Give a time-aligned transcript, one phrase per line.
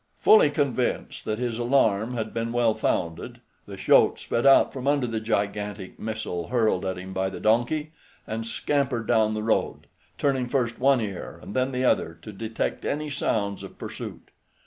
[0.17, 5.05] Fully convinced that his alarm had been well founded, the shote sped out from under
[5.05, 7.91] the gigantic missile hurled at him by the donkey,
[8.25, 9.85] and scampered down the road,
[10.17, 14.31] turning first one ear and then the other to detect any sounds of pursuit.